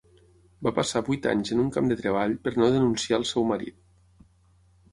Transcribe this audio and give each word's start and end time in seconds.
Va 0.67 0.71
passar 0.77 1.01
vuit 1.09 1.27
anys 1.33 1.51
en 1.55 1.61
un 1.65 1.67
camp 1.75 1.91
de 1.93 1.99
treball 2.01 2.35
per 2.47 2.55
no 2.63 2.71
denunciar 2.77 3.19
el 3.21 3.29
seu 3.35 3.49
marit. 3.53 3.81